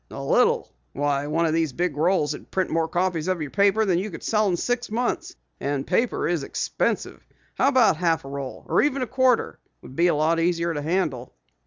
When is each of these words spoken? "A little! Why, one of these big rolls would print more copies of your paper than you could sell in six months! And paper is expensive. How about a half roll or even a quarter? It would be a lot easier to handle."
"A 0.09 0.19
little! 0.19 0.73
Why, 0.93 1.27
one 1.27 1.45
of 1.45 1.53
these 1.53 1.73
big 1.73 1.95
rolls 1.95 2.33
would 2.33 2.49
print 2.49 2.71
more 2.71 2.87
copies 2.87 3.27
of 3.27 3.39
your 3.39 3.51
paper 3.51 3.85
than 3.85 3.99
you 3.99 4.09
could 4.09 4.23
sell 4.23 4.47
in 4.47 4.57
six 4.57 4.89
months! 4.89 5.35
And 5.59 5.85
paper 5.85 6.27
is 6.27 6.41
expensive. 6.41 7.23
How 7.53 7.67
about 7.67 7.97
a 7.97 7.99
half 7.99 8.25
roll 8.25 8.65
or 8.67 8.81
even 8.81 9.03
a 9.03 9.05
quarter? 9.05 9.59
It 9.63 9.85
would 9.85 9.95
be 9.95 10.07
a 10.07 10.15
lot 10.15 10.39
easier 10.39 10.73
to 10.73 10.81
handle." 10.81 11.35